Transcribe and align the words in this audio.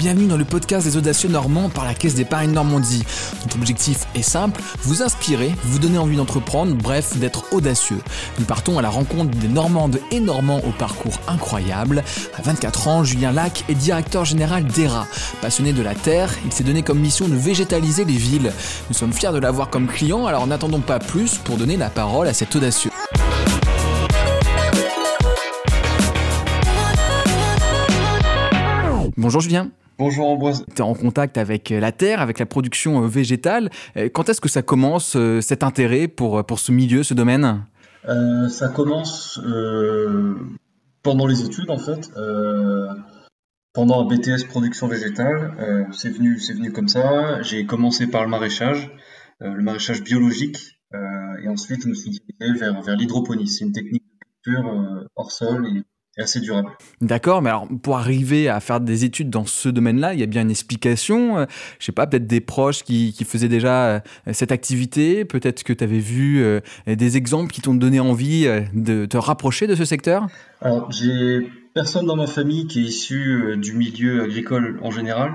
Bienvenue 0.00 0.28
dans 0.28 0.38
le 0.38 0.46
podcast 0.46 0.86
des 0.86 0.96
audacieux 0.96 1.28
normands 1.28 1.68
par 1.68 1.84
la 1.84 1.92
Caisse 1.92 2.14
d'épargne 2.14 2.52
Normandie. 2.52 3.04
Notre 3.42 3.56
objectif 3.56 4.06
est 4.14 4.22
simple, 4.22 4.62
vous 4.80 5.02
inspirer, 5.02 5.54
vous 5.64 5.78
donner 5.78 5.98
envie 5.98 6.16
d'entreprendre, 6.16 6.74
bref, 6.74 7.18
d'être 7.18 7.52
audacieux. 7.52 7.98
Nous 8.38 8.46
partons 8.46 8.78
à 8.78 8.82
la 8.82 8.88
rencontre 8.88 9.36
des 9.36 9.48
Normandes 9.48 10.00
et 10.10 10.20
Normands 10.20 10.62
au 10.66 10.70
parcours 10.70 11.20
incroyable. 11.28 12.02
À 12.38 12.40
24 12.40 12.88
ans, 12.88 13.04
Julien 13.04 13.30
Lac 13.30 13.64
est 13.68 13.74
directeur 13.74 14.24
général 14.24 14.64
d'ERA. 14.64 15.06
Passionné 15.42 15.74
de 15.74 15.82
la 15.82 15.94
terre, 15.94 16.32
il 16.46 16.52
s'est 16.54 16.64
donné 16.64 16.82
comme 16.82 16.98
mission 16.98 17.28
de 17.28 17.36
végétaliser 17.36 18.06
les 18.06 18.16
villes. 18.16 18.52
Nous 18.88 18.96
sommes 18.96 19.12
fiers 19.12 19.32
de 19.32 19.38
l'avoir 19.38 19.68
comme 19.68 19.86
client, 19.86 20.24
alors 20.24 20.46
n'attendons 20.46 20.80
pas 20.80 20.98
plus 20.98 21.36
pour 21.36 21.58
donner 21.58 21.76
la 21.76 21.90
parole 21.90 22.26
à 22.26 22.32
cet 22.32 22.56
audacieux. 22.56 22.90
Bonjour 29.18 29.42
Julien. 29.42 29.70
Bonjour 30.00 30.30
Ambroise. 30.30 30.64
Tu 30.74 30.80
es 30.80 30.80
en 30.80 30.94
contact 30.94 31.36
avec 31.36 31.70
euh, 31.70 31.78
la 31.78 31.92
terre, 31.92 32.22
avec 32.22 32.38
la 32.38 32.46
production 32.46 33.04
euh, 33.04 33.06
végétale. 33.06 33.68
Euh, 33.98 34.08
quand 34.08 34.30
est-ce 34.30 34.40
que 34.40 34.48
ça 34.48 34.62
commence 34.62 35.14
cet 35.42 35.62
intérêt 35.62 36.08
pour, 36.08 36.42
pour 36.46 36.58
ce 36.58 36.72
milieu, 36.72 37.02
ce 37.02 37.12
domaine? 37.12 37.66
Ça 38.48 38.68
commence 38.68 39.38
pendant 41.02 41.26
les 41.26 41.42
études 41.44 41.70
en 41.70 41.76
fait. 41.76 42.10
pendant 43.74 44.00
un 44.00 44.06
BTS 44.06 44.46
production 44.48 44.88
végétale, 44.88 45.86
c'est 45.92 46.08
venu, 46.08 46.38
c'est 46.40 46.54
venu 46.54 46.72
comme 46.72 46.88
ça. 46.88 47.42
J'ai 47.42 47.66
commencé 47.66 48.06
par 48.06 48.24
le 48.24 48.30
maraîchage, 48.30 48.90
le 49.40 49.62
maraîchage 49.62 50.02
biologique, 50.02 50.80
et 50.94 51.48
ensuite 51.48 51.82
je 51.82 51.88
me 51.88 51.94
suis 51.94 52.10
dirigé 52.10 52.58
vers, 52.58 52.80
vers 52.80 52.96
l'hydroponie. 52.96 53.48
C'est 53.48 53.66
une 53.66 53.72
technique 53.72 54.04
de 54.04 54.50
culture 54.50 55.04
hors 55.14 55.30
sol 55.30 55.66
et 55.66 55.82
assez 56.20 56.40
durable. 56.40 56.68
D'accord, 57.00 57.42
mais 57.42 57.50
alors 57.50 57.68
pour 57.82 57.96
arriver 57.96 58.48
à 58.48 58.60
faire 58.60 58.80
des 58.80 59.04
études 59.04 59.30
dans 59.30 59.46
ce 59.46 59.68
domaine-là, 59.68 60.14
il 60.14 60.20
y 60.20 60.22
a 60.22 60.26
bien 60.26 60.42
une 60.42 60.50
explication. 60.50 61.38
Euh, 61.38 61.46
je 61.78 61.86
sais 61.86 61.92
pas, 61.92 62.06
peut-être 62.06 62.26
des 62.26 62.40
proches 62.40 62.82
qui, 62.82 63.14
faisaient 63.24 63.48
déjà 63.48 63.86
euh, 63.86 64.00
cette 64.32 64.52
activité, 64.52 65.24
peut-être 65.24 65.62
que 65.62 65.72
tu 65.72 65.84
avais 65.84 65.98
vu 65.98 66.42
euh, 66.42 66.60
des 66.86 67.16
exemples 67.16 67.52
qui 67.52 67.60
t'ont 67.60 67.74
donné 67.74 68.00
envie 68.00 68.46
de 68.74 69.06
te 69.06 69.16
rapprocher 69.16 69.66
de 69.66 69.74
ce 69.74 69.84
secteur? 69.84 70.26
Alors, 70.60 70.90
j'ai 70.90 71.48
personne 71.74 72.06
dans 72.06 72.16
ma 72.16 72.26
famille 72.26 72.66
qui 72.66 72.80
est 72.80 72.88
issu 72.88 73.56
du 73.56 73.74
milieu 73.74 74.22
agricole 74.22 74.78
en 74.82 74.90
général. 74.90 75.34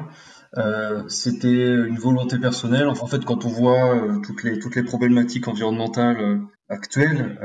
c'était 1.08 1.74
une 1.88 1.98
volonté 1.98 2.38
personnelle. 2.38 2.88
En 2.88 3.08
fait, 3.08 3.24
quand 3.26 3.46
on 3.46 3.50
voit 3.50 4.20
toutes, 4.26 4.44
les, 4.44 4.60
toutes 4.60 4.76
les 4.76 4.84
problématiques 4.84 5.48
environnementales 5.48 6.42
actuelles, 6.70 7.38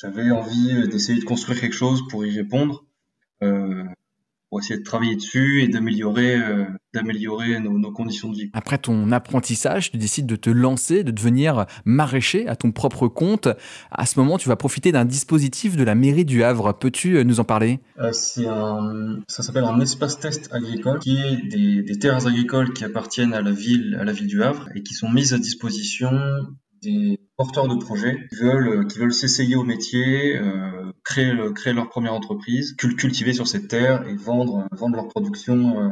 j'avais 0.00 0.30
envie 0.30 0.72
euh, 0.72 0.86
d'essayer 0.86 1.18
de 1.18 1.24
construire 1.24 1.60
quelque 1.60 1.74
chose 1.74 2.06
pour 2.08 2.24
y 2.24 2.36
répondre, 2.36 2.84
euh, 3.42 3.84
pour 4.48 4.60
essayer 4.60 4.78
de 4.78 4.84
travailler 4.84 5.16
dessus 5.16 5.62
et 5.62 5.68
d'améliorer, 5.68 6.36
euh, 6.36 6.64
d'améliorer 6.94 7.60
nos, 7.60 7.92
conditions 7.92 8.30
de 8.30 8.36
vie. 8.36 8.50
Après 8.54 8.78
ton 8.78 9.10
apprentissage, 9.10 9.90
tu 9.90 9.98
décides 9.98 10.26
de 10.26 10.36
te 10.36 10.48
lancer, 10.48 11.04
de 11.04 11.10
devenir 11.10 11.66
maraîcher 11.84 12.46
à 12.48 12.56
ton 12.56 12.72
propre 12.72 13.08
compte. 13.08 13.48
À 13.90 14.06
ce 14.06 14.18
moment, 14.18 14.38
tu 14.38 14.48
vas 14.48 14.56
profiter 14.56 14.92
d'un 14.92 15.04
dispositif 15.04 15.76
de 15.76 15.84
la 15.84 15.94
mairie 15.94 16.24
du 16.24 16.44
Havre. 16.44 16.72
Peux-tu 16.72 17.22
nous 17.24 17.40
en 17.40 17.44
parler? 17.44 17.80
C'est 18.12 18.46
un, 18.46 19.18
ça 19.26 19.42
s'appelle 19.42 19.64
un 19.64 19.80
espace 19.80 20.18
test 20.18 20.48
agricole, 20.52 20.98
qui 21.00 21.18
est 21.18 21.48
des, 21.48 21.82
des 21.82 21.98
terres 21.98 22.26
agricoles 22.26 22.72
qui 22.72 22.84
appartiennent 22.84 23.34
à 23.34 23.42
la 23.42 23.52
ville, 23.52 23.98
à 24.00 24.04
la 24.04 24.12
ville 24.12 24.28
du 24.28 24.42
Havre 24.42 24.68
et 24.74 24.82
qui 24.82 24.94
sont 24.94 25.10
mises 25.10 25.34
à 25.34 25.38
disposition 25.38 26.12
des 26.82 27.20
porteurs 27.36 27.68
de 27.68 27.76
projets 27.76 28.26
qui 28.28 28.36
veulent, 28.36 28.68
euh, 28.68 28.84
qui 28.84 28.98
veulent 28.98 29.12
s'essayer 29.12 29.56
au 29.56 29.64
métier, 29.64 30.36
euh, 30.36 30.92
créer, 31.04 31.32
créer 31.54 31.72
leur 31.72 31.88
première 31.88 32.14
entreprise, 32.14 32.74
cultiver 32.74 33.32
sur 33.32 33.46
cette 33.46 33.68
terre 33.68 34.06
et 34.08 34.14
vendre, 34.14 34.66
vendre 34.72 34.96
leur 34.96 35.08
production 35.08 35.80
euh, 35.80 35.88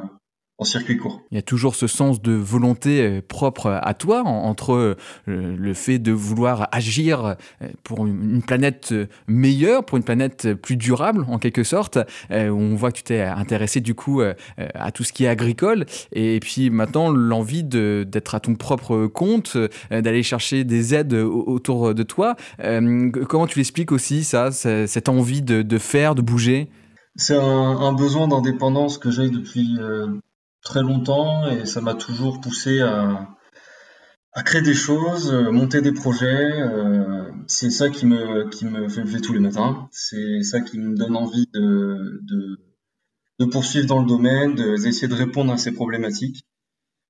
en 0.59 0.65
circuit 0.65 0.97
court. 0.97 1.23
Il 1.31 1.35
y 1.35 1.39
a 1.39 1.43
toujours 1.43 1.75
ce 1.75 1.87
sens 1.87 2.23
de 2.23 2.33
volonté 2.33 3.03
euh, 3.03 3.21
propre 3.27 3.79
à 3.83 3.95
toi 3.95 4.23
entre 4.25 4.73
euh, 4.73 4.97
le 5.27 5.75
fait 5.75 5.99
de 5.99 6.13
vouloir 6.13 6.69
agir 6.73 7.25
euh, 7.27 7.69
pour 7.83 8.07
une 8.07 8.43
planète 8.43 8.95
meilleure, 9.27 9.85
pour 9.85 9.99
une 9.99 10.05
planète 10.05 10.55
plus 10.55 10.77
durable 10.77 11.27
en 11.29 11.39
quelque 11.39 11.63
sorte. 11.63 11.99
On 12.31 12.75
voit 12.75 12.91
que 12.91 12.99
tu 12.99 13.03
t'es 13.03 13.21
intéressé 13.21 13.81
du 13.81 13.95
coup 13.95 14.23
à 14.57 14.91
tout 14.93 15.05
ce 15.05 15.13
qui 15.13 15.25
est 15.25 15.29
agricole 15.29 15.87
et 16.13 16.41
puis 16.41 16.71
maintenant 16.71 17.11
l'envie 17.11 17.65
d'être 17.65 18.35
à 18.35 18.41
ton 18.41 18.55
propre 18.55 19.07
compte, 19.07 19.57
d'aller 19.91 20.23
chercher 20.23 20.65
des 20.65 20.95
aides 20.95 21.15
autour 21.15 21.95
de 21.95 22.03
toi. 22.03 22.37
Comment 22.59 23.47
tu 23.47 23.59
l'expliques 23.59 23.93
aussi 23.93 24.25
ça, 24.25 24.51
cette 24.51 25.09
envie 25.09 25.43
de, 25.43 25.79
faire, 25.79 26.15
de 26.15 26.23
bouger? 26.23 26.69
C'est 27.17 27.37
un, 27.37 27.93
besoin 27.93 28.29
d'indépendance 28.29 28.99
que 28.99 29.11
j'ai 29.11 29.31
depuis 29.31 29.79
très 30.67 30.83
longtemps 30.83 31.49
et 31.49 31.65
ça 31.65 31.81
m'a 31.81 31.95
toujours 31.95 32.41
poussé 32.41 32.81
à, 32.81 33.35
créer 34.45 34.63
des 34.63 34.75
choses, 34.75 35.33
euh, 35.33 35.51
monter 35.51 35.81
des 35.81 35.93
projets. 35.93 36.61
Euh, 36.61 37.31
c'est 37.47 37.71
ça 37.71 37.89
qui 37.89 38.05
me, 38.05 38.51
fait 38.51 39.01
lever 39.01 39.21
tous 39.21 39.33
les 39.33 39.39
matins. 39.41 39.89
C'est 39.93 40.43
ça 40.43 40.61
qui 40.61 40.79
me 40.79 40.95
donne 40.95 41.17
envie 41.17 41.49
de, 41.55 42.59
poursuivre 43.51 43.87
dans 43.87 44.01
le 44.01 44.07
domaine, 44.07 44.55
d'essayer 44.55 45.09
de, 45.09 45.15
répondre 45.15 45.53
à 45.53 45.57
ces 45.57 45.73
problématiques. 45.73 46.45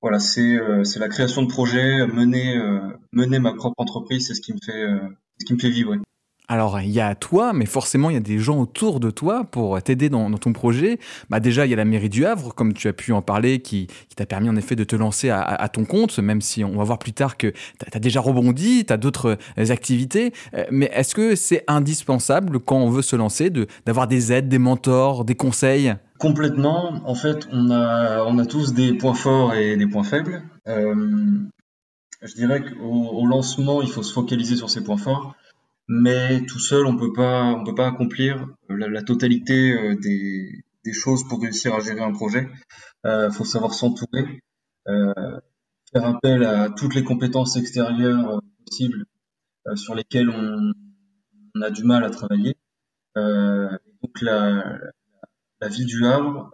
Voilà, 0.02 0.18
c'est 0.20 0.56
euh, 0.56 0.84
la 0.98 1.08
création 1.08 1.42
de 1.42 1.48
projets, 1.48 2.06
mener, 2.06 3.38
ma 3.40 3.54
propre 3.54 3.74
entreprise, 3.78 4.28
c'est 4.28 4.34
ce 4.34 4.42
fait, 4.42 4.88
ce 5.40 5.44
qui 5.46 5.54
me 5.54 5.58
fait 5.58 5.70
vibrer. 5.70 5.98
Alors, 6.48 6.80
il 6.80 6.90
y 6.90 7.00
a 7.00 7.16
toi, 7.16 7.52
mais 7.52 7.66
forcément, 7.66 8.08
il 8.08 8.14
y 8.14 8.16
a 8.16 8.20
des 8.20 8.38
gens 8.38 8.60
autour 8.60 9.00
de 9.00 9.10
toi 9.10 9.44
pour 9.50 9.82
t'aider 9.82 10.08
dans, 10.08 10.30
ton 10.30 10.52
projet. 10.52 11.00
Bah, 11.28 11.40
déjà, 11.40 11.66
il 11.66 11.70
y 11.70 11.72
a 11.72 11.76
la 11.76 11.84
mairie 11.84 12.08
du 12.08 12.24
Havre, 12.24 12.54
comme 12.54 12.72
tu 12.72 12.86
as 12.86 12.92
pu 12.92 13.12
en 13.12 13.20
parler, 13.20 13.60
qui, 13.60 13.88
t'a 14.14 14.26
permis 14.26 14.48
en 14.48 14.54
effet 14.54 14.76
de 14.76 14.84
te 14.84 14.94
lancer 14.94 15.28
à, 15.28 15.68
ton 15.68 15.84
compte, 15.84 16.18
même 16.20 16.40
si 16.40 16.62
on 16.62 16.76
va 16.76 16.84
voir 16.84 17.00
plus 17.00 17.12
tard 17.12 17.36
que 17.36 17.48
tu 17.48 17.86
as, 17.92 17.98
déjà 17.98 18.20
rebondi, 18.20 18.84
tu 18.86 18.92
as 18.92 18.96
d'autres 18.96 19.38
euh, 19.58 19.70
activités. 19.70 20.32
Euh, 20.54 20.64
mais 20.70 20.88
est-ce 20.94 21.16
que 21.16 21.34
c'est 21.34 21.64
indispensable, 21.66 22.60
quand 22.60 22.78
on 22.78 22.90
veut 22.90 23.02
se 23.02 23.16
lancer, 23.16 23.50
d'avoir 23.84 24.06
des 24.06 24.32
aides, 24.32 24.48
des 24.48 24.60
mentors, 24.60 25.24
des 25.24 25.34
conseils? 25.34 25.94
Complètement. 26.18 27.02
En 27.04 27.16
fait, 27.16 27.48
on 27.50 27.70
a, 27.70 28.22
on 28.24 28.38
a 28.38 28.46
tous 28.46 28.72
des 28.72 28.94
points 28.94 29.14
forts 29.14 29.54
et 29.54 29.76
des 29.76 29.88
points 29.88 30.04
faibles. 30.04 30.42
Euh, 30.68 30.94
je 32.22 32.34
dirais 32.34 32.62
qu'au 32.62 33.26
lancement, 33.26 33.82
il 33.82 33.90
faut 33.90 34.04
se 34.04 34.12
focaliser 34.12 34.54
sur 34.54 34.70
ses 34.70 34.84
points 34.84 34.96
forts 34.96 35.34
mais 35.88 36.44
tout 36.46 36.58
seul, 36.58 36.86
on 36.86 36.96
peut 36.96 37.12
pas, 37.12 37.44
on 37.44 37.64
peut 37.64 37.74
pas 37.74 37.88
accomplir 37.88 38.48
euh, 38.70 38.88
la, 38.88 39.02
totalité 39.02 39.72
euh, 39.72 39.96
des, 39.96 40.64
des, 40.84 40.92
choses 40.92 41.26
pour 41.28 41.40
réussir 41.40 41.74
à 41.74 41.80
gérer 41.80 42.00
un 42.00 42.12
projet. 42.12 42.48
Il 43.04 43.10
euh, 43.10 43.30
faut 43.30 43.44
savoir 43.44 43.74
s'entourer, 43.74 44.42
euh, 44.88 45.12
faire 45.92 46.04
appel 46.06 46.44
à 46.44 46.70
toutes 46.70 46.94
les 46.94 47.04
compétences 47.04 47.56
extérieures 47.56 48.40
possibles 48.64 49.04
sur 49.74 49.94
lesquelles 49.94 50.30
on, 50.30 50.72
on, 51.54 51.62
a 51.62 51.70
du 51.70 51.84
mal 51.84 52.04
à 52.04 52.10
travailler. 52.10 52.56
donc 53.16 54.20
la, 54.22 54.78
la 55.60 55.68
vie 55.68 55.84
du 55.86 56.04
Havre 56.06 56.50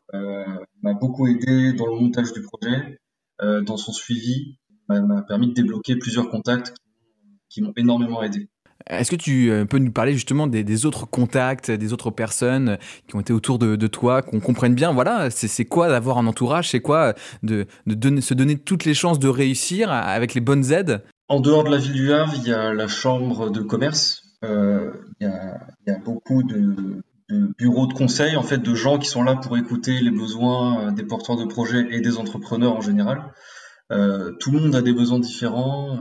m'a 0.83 0.95
beaucoup 0.95 1.27
aidé 1.27 1.73
dans 1.75 1.87
le 1.87 2.01
montage 2.01 2.33
du 2.33 2.43
projet, 2.43 2.99
dans 3.41 3.77
son 3.77 3.93
suivi, 3.93 4.57
m'a 4.89 5.23
permis 5.23 5.49
de 5.49 5.55
débloquer 5.55 5.97
plusieurs 5.97 6.31
contacts 6.31 6.75
qui 7.51 7.61
m'ont 7.61 7.75
énormément 7.77 8.23
aidé. 8.23 8.49
Est-ce 8.89 9.11
que 9.11 9.17
tu 9.17 9.51
euh, 9.51 9.65
peux 9.65 9.79
nous 9.79 9.93
parler 9.93 10.13
justement 10.13 10.47
des, 10.47 10.87
autres 10.87 11.07
contacts, 11.07 11.71
des 11.71 11.93
autres 11.93 12.11
personnes 12.11 12.79
qui 13.07 13.17
ont 13.17 13.21
été 13.21 13.33
autour 13.33 13.59
de, 13.59 13.87
toi, 13.87 14.23
qu'on 14.23 14.41
comprenne 14.41 14.75
bien, 14.75 14.93
voilà, 14.93 15.31
c'est 15.31 15.65
quoi 15.65 15.89
d'avoir 15.89 16.19
un 16.19 16.27
entourage, 16.27 16.71
c'est 16.71 16.81
quoi 16.81 17.15
de, 17.43 17.67
se 17.87 18.35
donner 18.35 18.57
toutes 18.57 18.85
les 18.85 18.95
chances 18.95 19.19
de 19.19 19.29
réussir 19.29 19.91
avec 19.91 20.35
les 20.35 20.41
bonnes 20.41 20.73
aides? 20.73 21.03
En 21.29 21.41
dehors 21.41 21.65
de 21.65 21.71
la 21.71 21.79
ville 21.79 21.93
du 21.93 22.13
Havre, 22.13 22.35
il 22.37 22.49
y 22.49 22.53
a 22.53 22.73
la 22.73 22.89
chambre 22.89 23.51
de 23.51 23.61
commerce, 23.61 24.23
euh, 24.45 24.91
il, 25.21 25.31
y 25.87 25.91
a, 25.91 25.99
beaucoup 25.99 26.43
de, 26.43 27.03
bureaux 27.59 27.87
de 27.87 27.95
conseil, 27.95 28.37
en 28.37 28.43
fait, 28.43 28.59
de 28.59 28.75
gens 28.75 28.99
qui 28.99 29.09
sont 29.09 29.23
là 29.23 29.37
pour 29.37 29.57
écouter 29.57 30.01
les 30.01 30.11
besoins 30.11 30.89
euh, 30.89 30.91
des 30.91 31.05
porteurs 31.05 31.37
de 31.37 31.45
projets 31.45 31.87
et 31.91 32.01
des 32.01 32.19
entrepreneurs 32.19 32.75
en 32.75 32.81
général. 32.81 33.33
tout 33.91 34.51
le 34.51 34.61
monde 34.61 34.75
a 34.75 34.83
des 34.83 34.93
besoins 34.93 35.21
différents, 35.21 35.99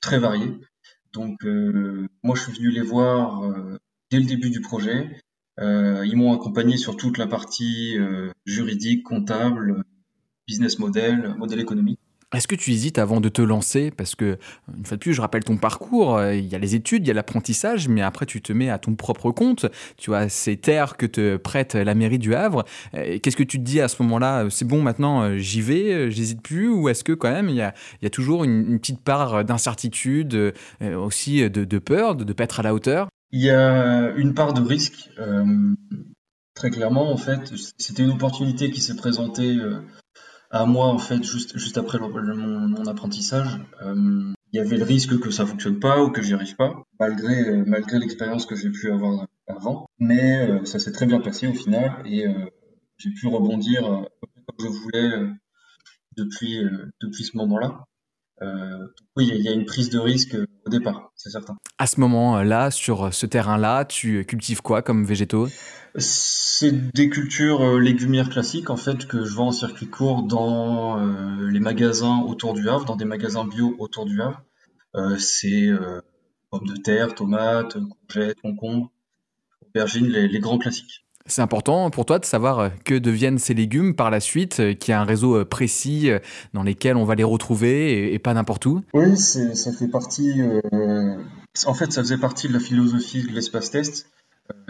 très 0.00 0.18
variés. 0.18 0.54
Donc, 1.14 1.44
euh, 1.44 2.08
moi, 2.24 2.34
je 2.34 2.42
suis 2.42 2.52
venu 2.52 2.70
les 2.70 2.82
voir 2.82 3.44
euh, 3.44 3.78
dès 4.10 4.18
le 4.18 4.26
début 4.26 4.50
du 4.50 4.60
projet. 4.60 5.20
Euh, 5.60 6.04
ils 6.04 6.16
m'ont 6.16 6.34
accompagné 6.34 6.76
sur 6.76 6.96
toute 6.96 7.16
la 7.16 7.28
partie 7.28 7.96
juridique, 8.44 9.04
comptable, 9.04 9.84
business 10.46 10.80
model, 10.80 11.34
modèle 11.38 11.60
économique. 11.60 12.00
Est-ce 12.34 12.48
que 12.48 12.54
tu 12.54 12.72
hésites 12.72 12.98
avant 12.98 13.20
de 13.20 13.28
te 13.28 13.42
lancer? 13.42 13.90
Parce 13.90 14.14
que, 14.14 14.38
une 14.76 14.84
fois 14.84 14.96
de 14.96 15.00
plus, 15.00 15.14
je 15.14 15.20
rappelle 15.20 15.44
ton 15.44 15.56
parcours. 15.56 16.16
Euh, 16.16 16.34
il 16.34 16.46
y 16.46 16.54
a 16.54 16.58
les 16.58 16.74
études, 16.74 17.04
il 17.04 17.08
y 17.08 17.10
a 17.10 17.14
l'apprentissage, 17.14 17.88
mais 17.88 18.02
après, 18.02 18.26
tu 18.26 18.42
te 18.42 18.52
mets 18.52 18.70
à 18.70 18.78
ton 18.78 18.94
propre 18.94 19.30
compte. 19.30 19.66
Tu 19.96 20.14
as 20.14 20.28
ces 20.28 20.56
terres 20.56 20.96
que 20.96 21.06
te 21.06 21.36
prête 21.36 21.74
la 21.74 21.94
mairie 21.94 22.18
du 22.18 22.34
Havre. 22.34 22.64
Euh, 22.94 23.18
qu'est-ce 23.22 23.36
que 23.36 23.42
tu 23.42 23.58
te 23.58 23.64
dis 23.64 23.80
à 23.80 23.88
ce 23.88 24.02
moment-là? 24.02 24.46
C'est 24.50 24.66
bon, 24.66 24.82
maintenant, 24.82 25.22
euh, 25.22 25.38
j'y 25.38 25.60
vais, 25.60 26.10
j'hésite 26.10 26.42
plus? 26.42 26.68
Ou 26.68 26.88
est-ce 26.88 27.04
que, 27.04 27.12
quand 27.12 27.30
même, 27.30 27.48
il 27.48 27.56
y 27.56 27.62
a, 27.62 27.72
toujours 28.10 28.44
une, 28.44 28.78
petite 28.78 29.00
part 29.00 29.44
d'incertitude, 29.44 30.52
aussi 30.96 31.48
de, 31.48 31.78
peur, 31.78 32.14
de 32.14 32.24
ne 32.24 32.32
pas 32.32 32.44
être 32.44 32.60
à 32.60 32.62
la 32.62 32.74
hauteur? 32.74 33.08
Il 33.32 33.42
y 33.42 33.50
a 33.50 34.12
une 34.16 34.34
part 34.34 34.52
de 34.52 34.60
risque. 34.60 35.10
Très 36.54 36.70
clairement, 36.70 37.10
en 37.10 37.16
fait, 37.16 37.52
c'était 37.78 38.02
une 38.02 38.12
opportunité 38.12 38.70
qui 38.70 38.80
s'est 38.80 38.96
présentée 38.96 39.56
à 40.54 40.66
moi, 40.66 40.86
en 40.86 40.98
fait, 40.98 41.22
juste, 41.24 41.76
après 41.76 41.98
mon, 41.98 42.86
apprentissage. 42.86 43.58
il 43.82 44.34
y 44.52 44.60
avait 44.60 44.76
le 44.76 44.84
risque 44.84 45.18
que 45.18 45.30
ça 45.30 45.44
fonctionne 45.44 45.80
pas 45.80 46.02
ou 46.02 46.10
que 46.10 46.22
j'y 46.22 46.32
arrive 46.32 46.54
pas, 46.54 46.84
malgré, 47.00 47.64
malgré 47.66 47.98
l'expérience 47.98 48.46
que 48.46 48.54
j'ai 48.54 48.70
pu 48.70 48.90
avoir 48.90 49.26
avant. 49.48 49.86
Mais 49.98 50.64
ça 50.64 50.78
s'est 50.78 50.92
très 50.92 51.06
bien 51.06 51.20
passé 51.20 51.48
au 51.48 51.54
final 51.54 51.92
et 52.06 52.26
j'ai 52.98 53.10
pu 53.10 53.26
rebondir 53.26 53.82
comme 53.82 54.56
je 54.60 54.66
voulais 54.68 55.10
depuis 56.16 57.24
ce 57.24 57.36
moment-là. 57.36 57.84
Euh, 58.42 58.86
oui, 59.16 59.30
il 59.32 59.42
y 59.42 59.48
a 59.48 59.52
une 59.52 59.64
prise 59.64 59.90
de 59.90 59.98
risque 59.98 60.36
au 60.66 60.70
départ, 60.70 61.12
c'est 61.14 61.30
certain. 61.30 61.56
À 61.78 61.86
ce 61.86 62.00
moment-là, 62.00 62.70
sur 62.70 63.14
ce 63.14 63.26
terrain-là, 63.26 63.84
tu 63.84 64.24
cultives 64.24 64.60
quoi 64.60 64.82
comme 64.82 65.04
végétaux? 65.04 65.48
C'est 65.96 66.92
des 66.92 67.08
cultures 67.08 67.62
euh, 67.62 67.78
légumières 67.78 68.28
classiques 68.28 68.70
en 68.70 68.76
fait 68.76 69.06
que 69.06 69.24
je 69.24 69.34
vends 69.34 69.48
en 69.48 69.52
circuit 69.52 69.86
court 69.86 70.24
dans 70.24 70.98
euh, 70.98 71.48
les 71.48 71.60
magasins 71.60 72.20
autour 72.22 72.54
du 72.54 72.68
Havre, 72.68 72.84
dans 72.84 72.96
des 72.96 73.04
magasins 73.04 73.46
bio 73.46 73.76
autour 73.78 74.04
du 74.04 74.20
Havre. 74.20 74.42
c'est 75.18 75.68
pommes 76.50 76.66
de 76.66 76.76
terre, 76.76 77.14
tomates, 77.14 77.76
courgettes, 77.78 78.40
concombres, 78.40 78.90
aubergines, 79.68 80.08
les 80.08 80.38
grands 80.40 80.58
classiques. 80.58 81.04
C'est 81.26 81.40
important 81.40 81.88
pour 81.88 82.04
toi 82.04 82.18
de 82.18 82.26
savoir 82.26 82.58
euh, 82.58 82.68
que 82.84 82.94
deviennent 82.94 83.38
ces 83.38 83.54
légumes 83.54 83.94
par 83.94 84.10
la 84.10 84.20
suite, 84.20 84.60
euh, 84.60 84.74
qu'il 84.74 84.92
y 84.92 84.94
a 84.94 85.00
un 85.00 85.04
réseau 85.04 85.36
euh, 85.36 85.44
précis 85.46 86.10
dans 86.52 86.62
lequel 86.62 86.96
on 86.96 87.04
va 87.04 87.14
les 87.14 87.24
retrouver 87.24 88.12
et, 88.12 88.18
pas 88.18 88.34
n'importe 88.34 88.66
où? 88.66 88.82
Oui, 88.92 89.16
ça 89.16 89.72
fait 89.72 89.88
partie. 89.88 90.42
en 90.72 91.74
fait, 91.74 91.92
ça 91.92 92.02
faisait 92.02 92.18
partie 92.18 92.48
de 92.48 92.52
la 92.52 92.60
philosophie 92.60 93.22
de 93.22 93.32
l'espace 93.32 93.70
test 93.70 94.10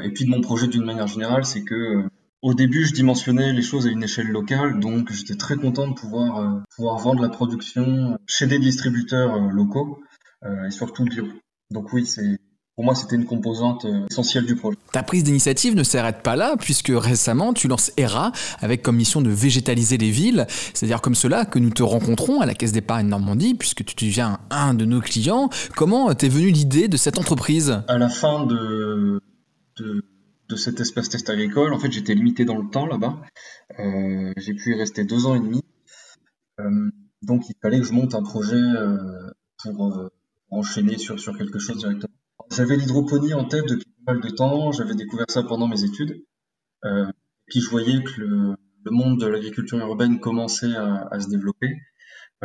et 0.02 0.10
puis 0.10 0.24
de 0.24 0.30
mon 0.30 0.40
projet 0.40 0.68
d'une 0.68 0.84
manière 0.84 1.08
générale. 1.08 1.44
C'est 1.44 1.64
que 1.64 2.04
au 2.42 2.54
début, 2.54 2.84
je 2.84 2.92
dimensionnais 2.92 3.52
les 3.52 3.62
choses 3.62 3.86
à 3.86 3.90
une 3.90 4.02
échelle 4.02 4.28
locale, 4.28 4.78
donc 4.78 5.10
j'étais 5.10 5.36
très 5.36 5.56
content 5.56 5.88
de 5.88 5.94
pouvoir, 5.94 6.62
pouvoir 6.76 6.98
vendre 6.98 7.22
la 7.22 7.30
production 7.30 8.18
chez 8.26 8.46
des 8.46 8.58
distributeurs 8.58 9.38
locaux 9.50 10.02
et 10.44 10.70
surtout 10.70 11.04
bio. 11.04 11.24
Donc 11.70 11.92
oui, 11.92 12.06
c'est 12.06 12.38
pour 12.74 12.84
moi, 12.84 12.94
c'était 12.96 13.14
une 13.14 13.24
composante 13.24 13.84
euh, 13.84 14.06
essentielle 14.10 14.46
du 14.46 14.56
projet. 14.56 14.76
Ta 14.92 15.04
prise 15.04 15.22
d'initiative 15.22 15.76
ne 15.76 15.84
s'arrête 15.84 16.22
pas 16.22 16.34
là, 16.34 16.56
puisque 16.58 16.92
récemment, 16.92 17.52
tu 17.52 17.68
lances 17.68 17.92
ERA 17.96 18.32
avec 18.60 18.82
comme 18.82 18.96
mission 18.96 19.20
de 19.20 19.30
végétaliser 19.30 19.96
les 19.96 20.10
villes. 20.10 20.46
C'est-à-dire 20.48 21.00
comme 21.00 21.14
cela 21.14 21.44
que 21.44 21.60
nous 21.60 21.70
te 21.70 21.84
rencontrons 21.84 22.40
à 22.40 22.46
la 22.46 22.54
Caisse 22.54 22.72
d'épargne 22.72 23.06
Normandie, 23.06 23.54
puisque 23.54 23.84
tu 23.84 23.94
deviens 24.04 24.40
un 24.50 24.74
de 24.74 24.84
nos 24.84 25.00
clients. 25.00 25.50
Comment 25.76 26.12
t'es 26.14 26.28
venue 26.28 26.50
l'idée 26.50 26.88
de 26.88 26.96
cette 26.96 27.18
entreprise? 27.18 27.82
À 27.86 27.96
la 27.96 28.08
fin 28.08 28.44
de, 28.44 29.20
de, 29.78 30.04
de, 30.48 30.56
cet 30.56 30.80
espace 30.80 31.08
test 31.08 31.30
agricole, 31.30 31.72
en 31.72 31.78
fait, 31.78 31.92
j'étais 31.92 32.14
limité 32.14 32.44
dans 32.44 32.58
le 32.58 32.68
temps 32.68 32.86
là-bas. 32.86 33.20
Euh, 33.78 34.32
j'ai 34.36 34.54
pu 34.54 34.74
y 34.74 34.78
rester 34.78 35.04
deux 35.04 35.26
ans 35.26 35.36
et 35.36 35.40
demi. 35.40 35.62
Euh, 36.58 36.90
donc, 37.22 37.48
il 37.48 37.54
fallait 37.62 37.78
que 37.78 37.86
je 37.86 37.92
monte 37.92 38.16
un 38.16 38.22
projet 38.22 38.56
euh, 38.56 39.30
pour 39.62 39.96
euh, 39.96 40.08
enchaîner 40.50 40.98
sur, 40.98 41.20
sur 41.20 41.38
quelque 41.38 41.60
chose 41.60 41.78
directement. 41.78 42.12
J'avais 42.54 42.76
l'hydroponie 42.76 43.34
en 43.34 43.46
tête 43.46 43.66
depuis 43.68 43.90
pas 44.06 44.12
mal 44.12 44.22
de 44.22 44.28
temps, 44.28 44.70
j'avais 44.70 44.94
découvert 44.94 45.26
ça 45.28 45.42
pendant 45.42 45.66
mes 45.66 45.82
études. 45.82 46.22
Euh, 46.84 47.10
puis 47.46 47.60
je 47.60 47.68
voyais 47.68 48.02
que 48.04 48.20
le, 48.20 48.56
monde 48.90 49.18
de 49.18 49.26
l'agriculture 49.26 49.78
urbaine 49.78 50.20
commençait 50.20 50.76
à, 50.76 51.18
se 51.18 51.28
développer. 51.28 51.74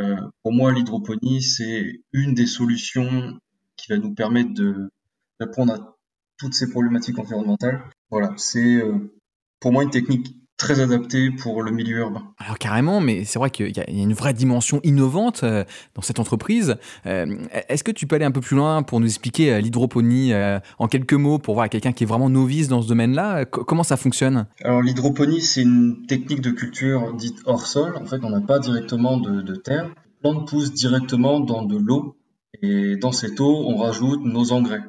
Euh, 0.00 0.16
pour 0.42 0.52
moi, 0.52 0.72
l'hydroponie, 0.72 1.42
c'est 1.42 2.00
une 2.12 2.34
des 2.34 2.46
solutions 2.46 3.38
qui 3.76 3.92
va 3.92 3.98
nous 3.98 4.12
permettre 4.14 4.52
de 4.54 4.90
répondre 5.38 5.74
à 5.74 5.96
toutes 6.38 6.54
ces 6.54 6.70
problématiques 6.70 7.18
environnementales. 7.18 7.84
Voilà, 8.10 8.32
c'est 8.36 8.82
euh, 8.82 9.14
pour 9.60 9.70
moi 9.70 9.84
une 9.84 9.90
technique 9.90 10.34
très 10.60 10.80
adapté 10.80 11.30
pour 11.30 11.62
le 11.62 11.72
milieu 11.72 11.98
urbain. 11.98 12.22
Alors 12.38 12.58
carrément, 12.58 13.00
mais 13.00 13.24
c'est 13.24 13.38
vrai 13.38 13.50
qu'il 13.50 13.74
y, 13.74 13.80
a 13.80 13.90
une 13.90 14.12
vraie 14.12 14.34
dimension 14.34 14.80
innovante 14.84 15.40
euh, 15.42 15.64
dans 15.94 16.02
cette 16.02 16.20
entreprise. 16.20 16.76
Euh, 17.06 17.36
est-ce 17.68 17.82
que 17.82 17.90
tu 17.90 18.06
peux 18.06 18.16
aller 18.16 18.26
un 18.26 18.30
peu 18.30 18.42
plus 18.42 18.56
loin 18.56 18.82
pour 18.82 19.00
nous 19.00 19.06
expliquer 19.06 19.52
euh, 19.52 19.60
l'hydroponie 19.60 20.32
en 20.78 20.88
quelques 20.88 21.14
mots 21.14 21.38
pour 21.38 21.54
voir 21.54 21.68
quelqu'un 21.68 21.92
qui 21.92 22.04
est 22.04 22.06
vraiment 22.06 22.28
novice 22.28 22.68
dans 22.68 22.82
ce 22.82 22.88
domaine-là 22.88 23.46
Comment 23.46 23.82
ça 23.82 23.96
fonctionne? 23.96 24.46
Alors 24.62 24.82
l'hydroponie, 24.82 25.40
c'est 25.40 25.62
une 25.62 26.06
technique 26.06 26.42
de 26.42 26.50
culture 26.50 27.14
dite 27.14 27.38
hors 27.46 27.66
sol. 27.66 27.96
En 27.96 28.04
fait, 28.04 28.22
on 28.22 28.30
n'a 28.30 28.40
pas 28.40 28.58
directement 28.58 29.16
de, 29.16 29.40
de 29.40 29.54
terre. 29.56 29.86
Les 29.86 30.12
plantes 30.20 30.48
poussent 30.48 30.72
directement 30.72 31.40
dans 31.40 31.62
de 31.62 31.78
l'eau 31.78 32.16
et 32.62 32.96
dans 32.96 33.12
cette 33.12 33.40
eau, 33.40 33.64
on 33.66 33.76
rajoute 33.76 34.20
nos 34.24 34.52
engrais. 34.52 34.82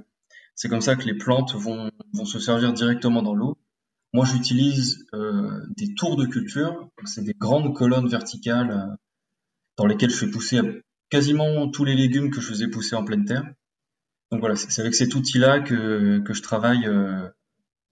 C'est 0.56 0.68
comme 0.68 0.82
ça 0.82 0.96
que 0.96 1.06
les 1.06 1.18
plantes 1.18 1.56
vont, 1.56 1.90
vont 2.14 2.26
se 2.26 2.40
servir 2.40 2.74
directement 2.74 3.22
dans 3.22 3.34
l'eau 3.34 3.58
moi, 4.14 4.26
j'utilise 4.26 5.06
euh, 5.14 5.62
des 5.78 5.94
tours 5.94 6.18
de 6.18 6.26
culture. 6.26 6.90
C'est 7.06 7.24
des 7.24 7.34
grandes 7.34 7.74
colonnes 7.74 8.08
verticales 8.08 8.72
euh, 8.72 8.96
dans 9.78 9.86
lesquelles 9.86 10.10
je 10.10 10.18
fais 10.18 10.28
pousser 10.30 10.60
quasiment 11.10 11.70
tous 11.70 11.86
les 11.86 11.96
légumes 11.96 12.30
que 12.30 12.42
je 12.42 12.48
faisais 12.48 12.68
pousser 12.68 12.96
en 12.96 13.04
pleine 13.04 13.26
terre. 13.26 13.44
Donc 14.32 14.40
voilà, 14.40 14.56
c'est 14.56 14.82
avec 14.82 14.96
cet 14.96 15.14
outil-là 15.16 15.60
que, 15.60 16.20
que, 16.20 16.34
je 16.34 16.42
travaille 16.42 16.86
euh, 16.88 17.28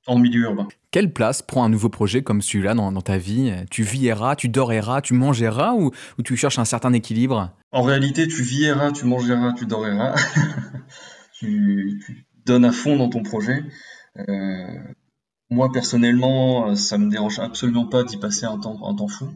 en 0.07 0.17
milieu 0.17 0.43
urbain. 0.43 0.67
Quelle 0.91 1.11
place 1.11 1.41
prend 1.41 1.65
un 1.65 1.69
nouveau 1.69 1.89
projet 1.89 2.21
comme 2.21 2.41
celui-là 2.41 2.73
dans, 2.73 2.93
dans, 2.93 3.01
ta 3.01 3.17
vie? 3.17 3.53
Tu 3.69 3.83
vis 3.83 4.07
ERA, 4.07 4.37
tu 4.37 4.47
dors 4.47 4.71
ERA, 4.71 5.01
tu 5.01 5.13
manges 5.13 5.41
ERA 5.41 5.75
ou, 5.75 5.91
ou 6.17 6.23
tu 6.23 6.37
cherches 6.37 6.59
un 6.59 6.65
certain 6.65 6.93
équilibre? 6.93 7.53
En 7.71 7.81
réalité, 7.83 8.27
tu 8.27 8.41
vis 8.41 8.63
ERA, 8.63 8.91
tu 8.91 9.05
manges 9.05 9.29
ERA, 9.29 9.53
tu 9.53 9.65
dors 9.65 9.85
ERA. 9.85 10.15
tu, 11.33 12.01
tu, 12.05 12.25
donnes 12.45 12.65
à 12.65 12.71
fond 12.71 12.95
dans 12.95 13.09
ton 13.09 13.21
projet. 13.21 13.63
Euh, 14.17 14.23
moi, 15.49 15.71
personnellement, 15.71 16.69
euh, 16.69 16.75
ça 16.75 16.97
me 16.97 17.09
dérange 17.09 17.39
absolument 17.39 17.87
pas 17.87 18.03
d'y 18.03 18.17
passer 18.17 18.45
un 18.45 18.59
temps, 18.59 19.07
fou. 19.07 19.29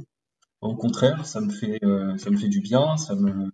Au 0.61 0.75
contraire, 0.75 1.25
ça 1.25 1.41
me 1.41 1.49
fait, 1.51 1.83
euh, 1.83 2.17
ça 2.17 2.29
me 2.29 2.37
fait 2.37 2.47
du 2.47 2.61
bien. 2.61 2.97
Ça 2.97 3.15
me, 3.15 3.51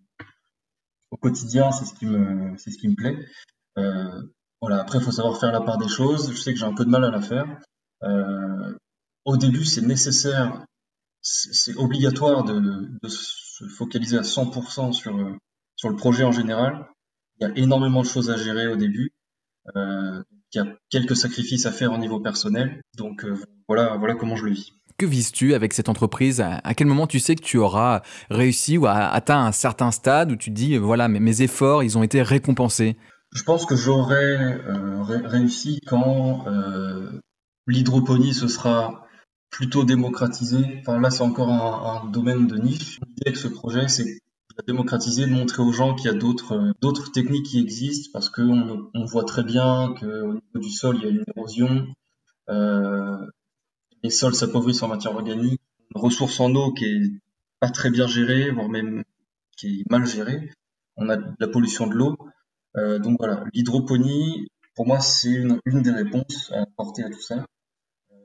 au 1.11 1.17
quotidien, 1.17 1.71
c'est 1.71 1.85
ce 1.85 1.94
qui 1.94 2.06
me, 2.06 2.56
c'est 2.57 2.71
ce 2.71 2.77
qui 2.77 2.89
me 2.89 2.95
plaît. 2.95 3.17
Euh, 3.77 4.21
voilà. 4.61 4.81
Après, 4.81 5.00
il 5.00 5.03
faut 5.03 5.11
savoir 5.11 5.39
faire 5.39 5.51
la 5.51 5.61
part 5.61 5.77
des 5.77 5.88
choses. 5.88 6.31
Je 6.31 6.38
sais 6.38 6.53
que 6.53 6.59
j'ai 6.59 6.65
un 6.65 6.75
peu 6.75 6.85
de 6.85 6.89
mal 6.89 7.03
à 7.03 7.11
la 7.11 7.21
faire. 7.21 7.47
Au 9.25 9.38
début, 9.38 9.65
c'est 9.65 9.81
nécessaire, 9.81 10.65
c'est 11.21 11.75
obligatoire 11.75 12.44
de, 12.44 13.07
se 13.07 13.65
focaliser 13.67 14.17
à 14.17 14.21
100% 14.21 14.94
sur, 14.94 15.38
sur 15.75 15.89
le 15.89 15.95
projet 15.95 16.23
en 16.23 16.31
général. 16.31 16.88
Il 17.39 17.47
y 17.47 17.51
a 17.51 17.57
énormément 17.57 18.01
de 18.01 18.07
choses 18.07 18.29
à 18.29 18.38
gérer 18.38 18.67
au 18.67 18.75
début. 18.75 19.11
Il 20.53 20.57
y 20.57 20.61
a 20.61 20.68
quelques 20.89 21.15
sacrifices 21.15 21.65
à 21.65 21.71
faire 21.71 21.91
au 21.91 21.97
niveau 21.97 22.19
personnel. 22.19 22.81
Donc 22.97 23.23
euh, 23.23 23.37
voilà, 23.68 23.97
voilà 23.97 24.15
comment 24.15 24.35
je 24.35 24.45
le 24.45 24.51
vis. 24.51 24.73
Que 24.97 25.06
vises-tu 25.06 25.53
avec 25.53 25.73
cette 25.73 25.87
entreprise? 25.87 26.41
À 26.41 26.73
quel 26.73 26.87
moment 26.87 27.07
tu 27.07 27.19
sais 27.19 27.35
que 27.35 27.41
tu 27.41 27.57
auras 27.57 28.01
réussi 28.29 28.77
ou 28.77 28.85
atteint 28.85 29.45
un 29.45 29.53
certain 29.53 29.91
stade 29.91 30.31
où 30.31 30.35
tu 30.35 30.49
te 30.49 30.56
dis 30.56 30.77
voilà 30.77 31.07
mes, 31.07 31.41
efforts 31.41 31.83
ils 31.83 31.97
ont 31.97 32.03
été 32.03 32.21
récompensés? 32.21 32.97
Je 33.33 33.44
pense 33.44 33.65
que 33.65 33.75
j'aurai 33.75 34.35
euh, 34.35 35.01
réussi 35.03 35.79
quand 35.87 36.45
euh, 36.47 37.11
l'hydroponie 37.68 38.33
se 38.33 38.47
sera 38.47 39.06
plutôt 39.51 39.85
démocratisée. 39.85 40.79
Enfin 40.81 40.99
là 40.99 41.11
c'est 41.11 41.23
encore 41.23 41.49
un, 41.49 42.03
un, 42.03 42.09
domaine 42.09 42.47
de 42.47 42.57
niche. 42.57 42.99
L'idée 43.07 43.27
avec 43.27 43.37
ce 43.37 43.47
projet 43.47 43.87
c'est 43.87 44.19
démocratiser, 44.66 45.25
de 45.25 45.31
montrer 45.31 45.61
aux 45.61 45.71
gens 45.71 45.95
qu'il 45.95 46.11
y 46.11 46.13
a 46.13 46.18
d'autres 46.18 46.54
euh, 46.54 46.71
d'autres 46.81 47.11
techniques 47.11 47.45
qui 47.45 47.59
existent 47.59 48.09
parce 48.13 48.30
qu'on 48.30 48.89
on 48.94 49.06
voit 49.06 49.23
très 49.23 49.44
bien 49.44 49.94
qu'au 49.99 50.33
niveau 50.33 50.59
du 50.59 50.69
sol, 50.69 50.97
il 50.97 51.04
y 51.04 51.06
a 51.06 51.09
une 51.09 51.23
érosion, 51.35 51.87
euh, 52.49 53.18
les 54.04 54.09
sols 54.09 54.35
s'appauvrissent 54.35 54.83
en 54.83 54.87
matière 54.87 55.13
organique, 55.13 55.61
une 55.94 56.01
ressource 56.01 56.39
en 56.39 56.54
eau 56.56 56.73
qui 56.73 56.85
est 56.85 57.11
pas 57.59 57.69
très 57.69 57.92
bien 57.92 58.07
gérée, 58.07 58.51
voire 58.51 58.69
même 58.69 59.04
qui 59.57 59.81
est 59.81 59.92
mal 59.92 60.06
gérée. 60.06 60.49
On 60.95 61.09
a 61.09 61.18
de 61.18 61.35
la 61.39 61.47
pollution 61.47 61.87
de 61.87 61.94
l'eau. 61.94 62.18
Euh, 62.78 62.99
donc 62.99 63.18
voilà, 63.19 63.44
l'hydroponie, 63.54 64.47
pour 64.75 64.87
moi, 64.87 64.99
c'est 64.99 65.31
une, 65.31 65.59
des 65.66 65.92
réponses 65.92 66.51
à 66.54 66.61
apporter 66.61 67.04
à 67.04 67.09
tout 67.09 67.21
ça. 67.21 67.45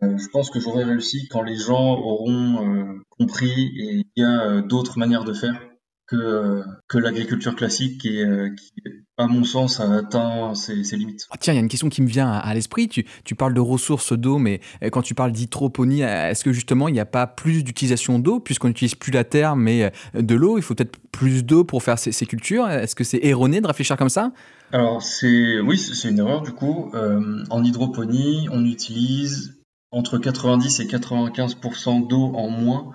Je 0.03 0.29
pense 0.29 0.51
que 0.51 0.61
j'aurai 0.61 0.85
réussi 0.85 1.29
quand 1.29 1.43
les 1.43 1.57
gens 1.57 1.95
auront 1.95 3.01
compris 3.09 3.73
et 3.79 4.07
il 4.17 4.23
y 4.23 4.25
a 4.25 4.61
d'autres 4.61 4.99
manières 4.99 5.25
de 5.25 5.33
faire 5.33 5.59
que, 6.07 6.63
que 6.89 6.99
l'agriculture 6.99 7.55
classique 7.55 8.01
qui, 8.01 8.23
qui, 8.57 8.83
à 9.17 9.27
mon 9.27 9.45
sens, 9.45 9.81
a 9.81 9.93
atteint 9.95 10.55
ses, 10.55 10.83
ses 10.83 10.97
limites. 10.97 11.27
Ah, 11.31 11.37
tiens, 11.39 11.53
il 11.53 11.57
y 11.57 11.59
a 11.59 11.63
une 11.63 11.69
question 11.69 11.89
qui 11.89 12.03
me 12.03 12.09
vient 12.09 12.31
à, 12.31 12.53
l'esprit. 12.55 12.89
Tu, 12.89 13.07
tu, 13.25 13.35
parles 13.35 13.55
de 13.55 13.61
ressources 13.61 14.13
d'eau, 14.13 14.39
mais 14.39 14.61
euh, 14.83 14.91
quand 14.91 15.03
tu 15.03 15.15
parles 15.15 15.33
d'hydroponie, 15.33 16.03
euh, 16.03 16.31
est-ce 16.31 16.43
que 16.43 16.53
justement 16.53 16.89
il 16.89 16.93
n'y 16.93 17.01
a 17.01 17.07
pas 17.07 17.27
plus 17.27 17.63
d'utilisation 17.63 18.19
d'eau 18.19 18.41
puisqu'on 18.41 18.69
n'utilise 18.69 18.95
plus 18.95 19.13
la 19.13 19.25
terre 19.25 19.55
mais 19.57 19.85
euh, 19.85 20.23
de 20.23 20.35
l'eau? 20.35 20.59
Il 20.59 20.63
faut 20.63 20.75
peut-être 20.75 20.99
plus 21.13 21.45
d'eau 21.45 21.65
pour 21.65 21.83
faire 21.83 21.99
ces, 21.99 22.11
ces 22.13 22.27
cultures. 22.27 22.69
Est-ce 22.69 22.97
que 22.97 23.05
c'est 23.05 23.21
erroné 23.23 23.61
de 23.61 23.67
réfléchir 23.67 23.97
comme 23.97 24.09
ça? 24.09 24.33
Alors, 24.73 25.03
c'est 25.03 25.61
oui, 25.61 25.79
c'est 25.79 26.09
une 26.09 26.19
erreur 26.19 26.43
du 26.43 26.51
coup. 26.51 26.91
Euh, 26.95 27.45
en 27.51 27.63
hydroponie, 27.63 28.49
on 28.51 28.65
utilise 28.65 29.61
entre 29.93 30.19
90 30.19 30.81
et 30.81 30.87
95% 30.87 32.09
d'eau 32.09 32.33
en 32.35 32.51
moins 32.51 32.91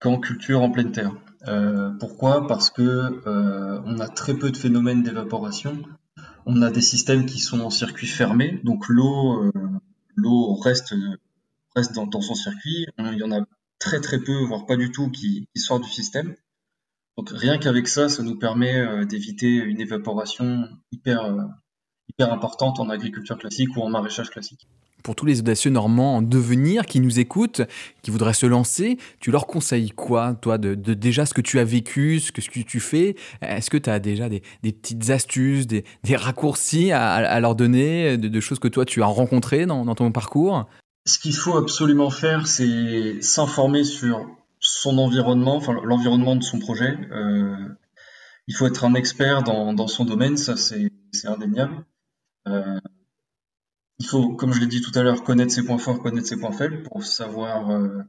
qu'en 0.00 0.18
culture 0.18 0.62
en 0.62 0.70
pleine 0.70 0.92
terre. 0.92 1.12
Euh, 1.48 1.90
pourquoi? 1.98 2.46
Parce 2.46 2.70
que 2.70 2.82
euh, 2.82 3.80
on 3.84 3.98
a 3.98 4.08
très 4.08 4.34
peu 4.34 4.50
de 4.50 4.56
phénomènes 4.56 5.02
d'évaporation. 5.02 5.82
On 6.46 6.62
a 6.62 6.70
des 6.70 6.80
systèmes 6.80 7.26
qui 7.26 7.38
sont 7.38 7.60
en 7.60 7.70
circuit 7.70 8.06
fermé, 8.06 8.60
donc 8.62 8.88
l'eau, 8.88 9.44
euh, 9.44 9.52
l'eau 10.14 10.54
reste 10.54 10.94
reste 11.74 11.94
dans, 11.94 12.20
son 12.20 12.34
circuit. 12.34 12.86
Il 12.98 13.18
y 13.18 13.22
en 13.22 13.32
a 13.32 13.44
très 13.78 14.00
très 14.00 14.20
peu, 14.20 14.44
voire 14.44 14.66
pas 14.66 14.76
du 14.76 14.90
tout, 14.90 15.10
qui, 15.10 15.48
qui 15.54 15.60
sortent 15.60 15.84
du 15.84 15.90
système. 15.90 16.34
Donc 17.16 17.30
rien 17.30 17.58
qu'avec 17.58 17.88
ça, 17.88 18.08
ça 18.08 18.22
nous 18.22 18.38
permet 18.38 19.04
d'éviter 19.06 19.56
une 19.56 19.80
évaporation 19.80 20.68
hyper, 20.92 21.34
hyper 22.08 22.32
importante 22.32 22.78
en 22.80 22.88
agriculture 22.90 23.38
classique 23.38 23.76
ou 23.76 23.82
en 23.82 23.88
maraîchage 23.88 24.30
classique 24.30 24.68
pour 25.06 25.14
tous 25.14 25.24
les 25.24 25.38
audacieux 25.38 25.70
normands 25.70 26.16
en 26.16 26.22
devenir 26.22 26.84
qui 26.84 26.98
nous 26.98 27.20
écoutent, 27.20 27.62
qui 28.02 28.10
voudraient 28.10 28.34
se 28.34 28.44
lancer, 28.44 28.98
tu 29.20 29.30
leur 29.30 29.46
conseilles 29.46 29.90
quoi, 29.90 30.34
toi, 30.34 30.58
de, 30.58 30.74
déjà 30.74 31.26
ce 31.26 31.32
que 31.32 31.40
tu 31.40 31.60
as 31.60 31.64
vécu, 31.64 32.18
ce 32.18 32.32
que, 32.32 32.42
ce 32.42 32.50
que 32.50 32.58
tu 32.58 32.80
fais? 32.80 33.14
Est-ce 33.40 33.70
que 33.70 33.76
tu 33.76 33.88
as 33.88 34.00
déjà 34.00 34.28
des, 34.28 34.42
petites 34.64 35.10
astuces, 35.10 35.68
des, 35.68 35.84
raccourcis 36.16 36.90
à, 36.90 37.38
leur 37.38 37.54
donner, 37.54 38.16
de, 38.18 38.40
choses 38.40 38.58
que 38.58 38.66
toi 38.66 38.84
tu 38.84 39.00
as 39.00 39.06
rencontrées 39.06 39.64
dans, 39.64 39.94
ton 39.94 40.10
parcours? 40.10 40.66
Ce 41.04 41.20
qu'il 41.20 41.36
faut 41.36 41.56
absolument 41.56 42.10
faire, 42.10 42.48
c'est 42.48 43.22
s'informer 43.22 43.84
sur 43.84 44.26
son 44.58 44.98
environnement, 44.98 45.62
l'environnement 45.84 46.34
de 46.34 46.42
son 46.42 46.58
projet. 46.58 46.98
Euh, 47.12 47.54
il 48.48 48.56
faut 48.56 48.66
être 48.66 48.84
un 48.84 48.94
expert 48.94 49.44
dans, 49.44 49.86
son 49.86 50.04
domaine, 50.04 50.36
ça 50.36 50.56
c'est 50.56 50.90
indéniable. 51.26 51.84
Euh, 52.48 52.80
il 53.98 54.06
faut, 54.06 54.34
comme 54.34 54.52
je 54.52 54.60
l'ai 54.60 54.66
dit 54.66 54.80
tout 54.80 54.96
à 54.98 55.02
l'heure, 55.02 55.22
connaître 55.22 55.52
ses 55.52 55.64
points 55.64 55.78
forts, 55.78 56.02
connaître 56.02 56.26
ses 56.26 56.38
points 56.38 56.52
faibles 56.52 56.82
pour 56.82 57.04
savoir 57.04 57.70
euh, 57.70 58.02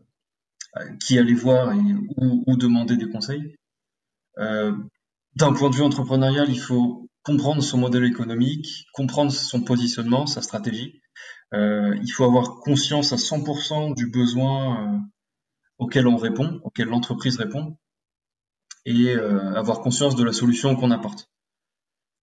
qui 0.99 1.17
aller 1.17 1.33
voir 1.33 1.71
et 1.71 1.79
où, 2.17 2.57
demander 2.57 2.97
des 2.97 3.09
conseils. 3.09 3.55
Euh, 4.37 4.75
d'un 5.35 5.53
point 5.53 5.69
de 5.69 5.75
vue 5.75 5.83
entrepreneurial, 5.83 6.49
il 6.49 6.59
faut 6.59 7.09
comprendre 7.23 7.61
son 7.61 7.77
modèle 7.77 8.05
économique, 8.05 8.87
comprendre 8.93 9.31
son 9.31 9.63
positionnement, 9.63 10.25
sa 10.25 10.41
stratégie. 10.41 11.01
Euh, 11.53 11.95
il 12.01 12.09
faut 12.09 12.25
avoir 12.25 12.59
conscience 12.59 13.13
à 13.13 13.17
100% 13.17 13.95
du 13.95 14.07
besoin 14.07 15.01
auquel 15.77 16.07
on 16.07 16.17
répond, 16.17 16.59
auquel 16.63 16.87
l'entreprise 16.87 17.37
répond, 17.37 17.77
et 18.85 19.13
avoir 19.13 19.81
conscience 19.81 20.15
de 20.15 20.23
la 20.23 20.33
solution 20.33 20.75
qu'on 20.75 20.91
apporte. 20.91 21.29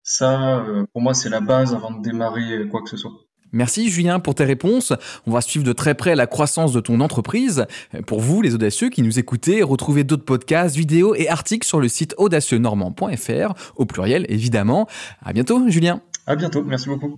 Ça, 0.02 0.66
pour 0.92 1.02
moi, 1.02 1.14
c'est 1.14 1.30
la 1.30 1.42
base 1.42 1.74
avant 1.74 1.92
de 1.92 2.02
démarrer 2.02 2.68
quoi 2.70 2.82
que 2.82 2.90
ce 2.90 2.98
soit. 2.98 3.14
Merci 3.54 3.90
Julien 3.90 4.20
pour 4.20 4.36
tes 4.36 4.44
réponses. 4.44 4.94
On 5.28 5.32
va 5.32 5.42
suivre 5.42 5.66
de 5.66 5.74
très 5.74 5.94
près 5.94 6.16
la 6.16 6.28
croissance 6.28 6.74
de 6.74 6.80
ton 6.80 7.00
entreprise. 7.00 7.66
Pour 8.08 8.20
vous, 8.20 8.42
les 8.42 8.56
audacieux 8.56 8.90
qui 8.90 9.04
nous 9.04 9.20
écoutez, 9.20 9.64
retrouvez 9.64 10.04
d'autres 10.04 10.26
podcasts, 10.26 10.76
vidéos 10.76 11.16
et 11.16 11.30
articles 11.30 11.66
sur 11.66 11.80
le 11.80 11.88
site 11.88 12.16
audacieuxnormand.fr, 12.18 13.54
au 13.76 13.86
pluriel 13.86 14.26
évidemment. 14.28 14.88
À 15.24 15.34
bientôt 15.34 15.70
Julien. 15.70 16.02
À 16.26 16.36
bientôt, 16.36 16.64
merci 16.64 16.90
beaucoup. 16.90 17.18